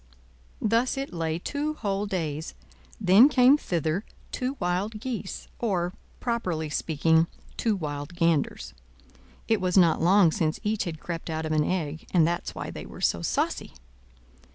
[0.59, 2.55] Thus it lay two whole days;
[2.99, 8.73] then came thither two wild geese, or, properly speaking, two wild ganders.
[9.47, 12.71] It was not long since each had crept out of an egg, and that's why
[12.71, 13.73] they were so saucy.